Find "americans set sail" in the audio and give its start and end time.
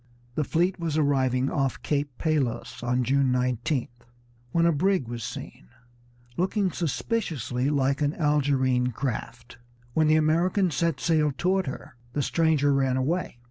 10.15-11.31